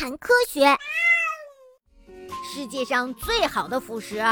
[0.00, 0.64] 谈科学。
[2.42, 4.24] 世界上最好的辅食。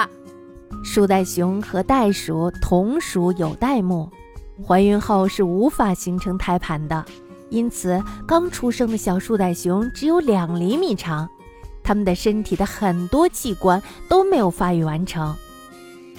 [0.83, 4.11] 树袋熊和袋鼠同属有袋目，
[4.67, 7.05] 怀孕后是无法形成胎盘的，
[7.51, 11.29] 因此刚出生的小树袋熊只有两厘米长，
[11.83, 15.37] 它们的身体的很多器官都没有发育完成。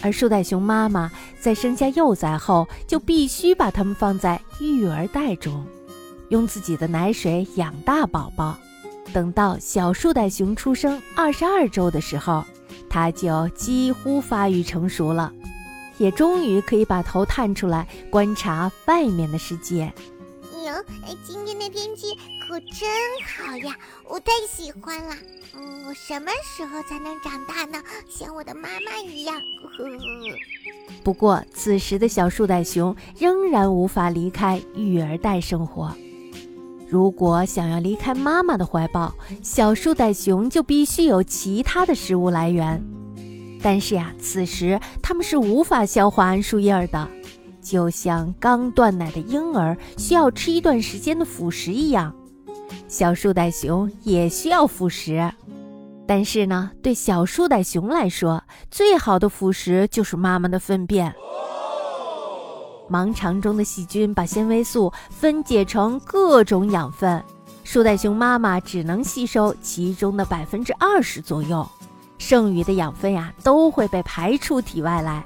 [0.04, 1.09] 而树袋熊妈妈
[1.41, 5.66] 在生下幼崽后，就必须把它们放在育儿袋中，
[6.27, 8.55] 用自己的奶水养大宝宝。
[9.14, 12.44] 等到小树袋熊出生二十二周的时候，
[12.90, 15.32] 它就几乎发育成熟了，
[15.98, 19.91] 也终于可以把头探出来观察外面的世界。
[20.66, 20.84] 哟，
[21.26, 22.16] 今天的天气
[22.48, 22.90] 可真
[23.26, 23.76] 好呀，
[24.08, 25.16] 我太喜欢了。
[25.55, 27.84] 嗯，我什么时候才能长大呢？
[28.10, 29.35] 像我的妈妈一样。
[29.35, 29.98] 呵呵。
[31.04, 35.96] 不过，此时的小树袋熊仍然无法离开育儿袋生活。
[36.89, 42.84] 如果想要离开妈妈的怀抱，小树袋熊就必须有其他的食物来源。
[43.62, 47.07] 但是呀，此时它们是无法消化桉树叶的，
[47.62, 52.12] 就像刚断奶的婴儿需要吃一段时间的辅食一样，
[52.87, 55.31] 小树袋熊也需要辅食。
[56.07, 61.13] 但是呢，对小树袋熊来说，最好的辅食就是妈妈的粪便。
[62.90, 67.23] 盲肠中的细菌把纤维素分解成各种养分，
[67.63, 71.68] 树袋熊妈妈只能吸收其中的百分之二十左右，
[72.18, 75.23] 剩余的养分呀都会被排出体外来。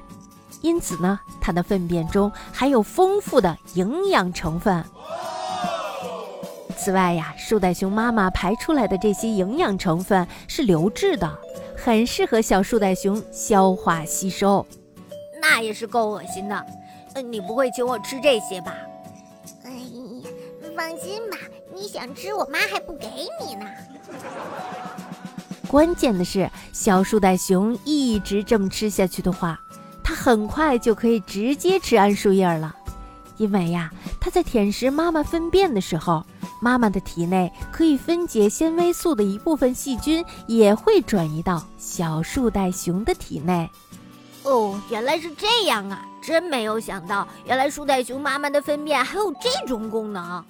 [0.61, 4.83] 因此呢，它的粪便中含有丰富的营养成分。
[6.77, 11.38] 此外呀，树袋熊妈妈排出来的这些营养成分是流质的，
[11.77, 14.66] 很适合小树袋熊消化吸收。
[15.42, 16.66] 那也是够恶心的。
[17.22, 18.75] 你不会请我吃这些吧？
[19.64, 20.30] 哎呀，
[20.75, 21.38] 放心吧，
[21.73, 23.08] 你想吃，我妈还不给
[23.39, 23.66] 你呢。
[25.67, 29.59] 关键的是，小树袋熊一直这么吃下去的话，
[30.03, 32.76] 它很快就可以直接吃桉树叶了。
[33.38, 36.23] 因为呀，它在舔食妈妈粪便的时候，
[36.61, 43.67] 妈妈的体内可以分解纤维素的一部分细菌也会转移到小树袋熊的体内。
[44.43, 46.05] 哦，原来是这样啊！
[46.21, 50.43] 真没有想到，原来树袋熊妈妈的粪便还有这种功能。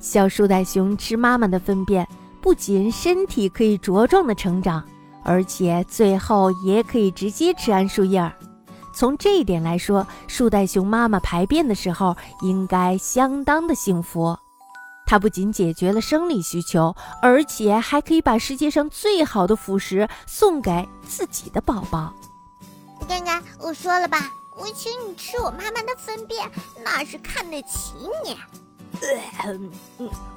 [0.00, 2.06] 小树袋熊吃妈妈的粪便，
[2.40, 4.84] 不仅身体可以茁壮的成长，
[5.22, 8.32] 而且最后也可以直接吃桉树叶儿。
[8.92, 14.36] 从这一点来说，树袋熊妈妈排便的时候应该相当的幸福。
[15.06, 22.12] 它不仅解决了生理需求，而且还可以把世界上最好的辅食送给自己的宝宝。
[23.08, 26.48] 刚刚我说了吧，我请你吃我妈妈的粪便，
[26.84, 27.92] 那是看得起
[28.24, 28.36] 你。
[29.44, 29.70] 嗯，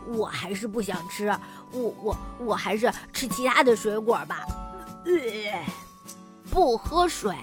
[0.07, 1.28] 我还是不想吃，
[1.72, 4.45] 我我我还是吃其他的水果吧。
[5.05, 5.66] 呃
[6.51, 7.33] 不喝水。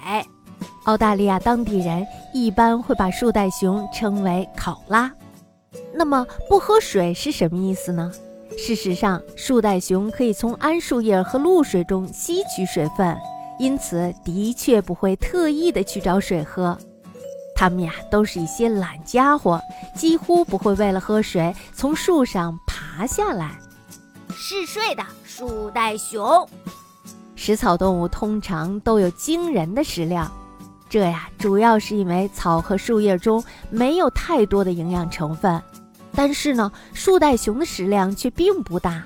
[0.84, 5.10] 澳大利亚当地人一般会把树袋熊称为考拉。
[5.94, 8.12] 那么不喝水是什么意思呢？
[8.58, 13.16] 事实上，树袋熊可以从桉树叶和露水中吸取水分。
[13.58, 16.76] 因此，的确不会特意的去找水喝。
[17.56, 19.60] 它们呀，都是一些懒家伙，
[19.94, 23.56] 几乎不会为了喝水从树上爬下来。
[24.30, 26.48] 嗜睡的树袋熊，
[27.36, 30.30] 食草动物通常都有惊人的食量，
[30.90, 35.62] 这呀，主要是因为草和树叶中没有太多的营养成分。
[36.16, 39.04] 但是呢，树袋熊的食量却并不大。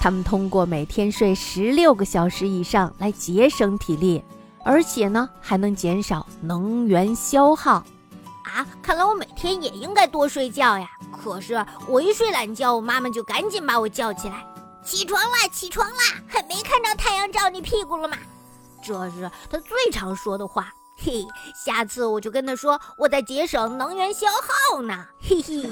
[0.00, 4.24] 他们通过每天睡十六个小时以上来节省体力，
[4.64, 7.84] 而且呢还能减少能源消耗。
[8.44, 10.88] 啊，看来我每天也应该多睡觉呀。
[11.12, 14.44] 可是我一睡懒觉，我妈妈就赶紧把我叫起来，
[14.84, 15.96] 起床啦，起床啦！
[16.26, 18.16] 还没看到太阳照你屁股了吗？
[18.82, 20.72] 这是她最常说的话。
[20.98, 24.26] 嘿，下次我就跟她说我在节省能源消
[24.72, 25.06] 耗呢。
[25.20, 25.62] 嘿嘿。